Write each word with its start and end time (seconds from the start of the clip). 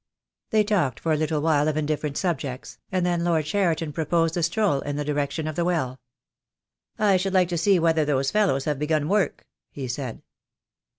They 0.49 0.63
talked 0.63 0.99
for 0.99 1.13
a 1.13 1.15
little 1.15 1.41
while 1.43 1.67
of 1.67 1.77
indifferent 1.77 2.17
subjects, 2.17 2.79
and 2.91 3.05
then 3.05 3.23
Lord 3.23 3.45
Cheriton 3.45 3.93
proposed 3.93 4.35
a 4.35 4.41
stroll 4.41 4.79
in 4.79 4.95
the 4.95 5.05
direction 5.05 5.47
of 5.47 5.55
the 5.55 5.63
well. 5.63 5.99
"I 6.97 7.17
should 7.17 7.33
like 7.33 7.49
to 7.49 7.57
see 7.59 7.77
whether 7.77 8.03
those 8.03 8.31
fellows 8.31 8.65
have 8.65 8.79
begun 8.79 9.07
work," 9.07 9.45
he 9.69 9.87
said. 9.87 10.23